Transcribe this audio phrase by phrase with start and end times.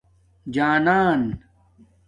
[0.55, 1.39] جانان